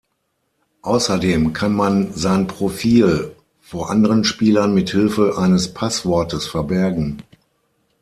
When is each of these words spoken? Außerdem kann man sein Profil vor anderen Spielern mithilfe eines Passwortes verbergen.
Außerdem 0.81 1.53
kann 1.53 1.75
man 1.75 2.11
sein 2.15 2.47
Profil 2.47 3.35
vor 3.61 3.91
anderen 3.91 4.23
Spielern 4.23 4.73
mithilfe 4.73 5.37
eines 5.37 5.75
Passwortes 5.75 6.47
verbergen. 6.47 7.21